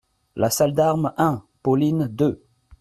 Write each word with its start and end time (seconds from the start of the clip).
=La 0.35 0.49
Salle 0.49 0.73
d'armes.= 0.73 1.13
un.= 1.17 1.43
Pauline= 1.61 2.07
deux. 2.07 2.41